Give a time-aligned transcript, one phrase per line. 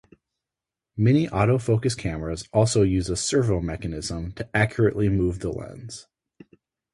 [0.97, 6.07] Many autofocus cameras also use a servomechanism to accurately move the lens.